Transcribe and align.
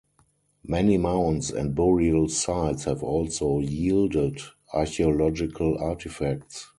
Many 0.65 0.97
mounds 0.97 1.51
and 1.51 1.75
burial 1.75 2.27
sites 2.27 2.85
have 2.85 3.03
also 3.03 3.59
yielded 3.59 4.39
archaeological 4.73 5.77
artifacts. 5.77 6.69